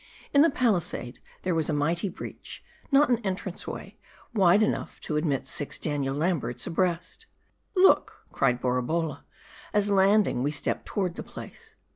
In 0.33 0.41
the 0.41 0.49
palisade 0.49 1.19
was 1.45 1.69
a 1.69 1.73
mighty 1.73 2.09
breach, 2.09 2.63
not 2.91 3.09
an 3.11 3.19
entrance 3.19 3.67
way, 3.67 3.99
wide 4.33 4.63
enough 4.63 4.99
to 5.01 5.15
admit 5.15 5.45
six 5.45 5.77
Daniel 5.77 6.15
Lamberts 6.15 6.65
abreast." 6.65 7.27
Look," 7.75 8.25
cried 8.31 8.59
Borabolla, 8.59 9.25
as 9.75 9.91
landing 9.91 10.41
we 10.41 10.49
stepped 10.49 10.87
toward 10.87 11.17
the 11.17 11.21
place. 11.23 11.75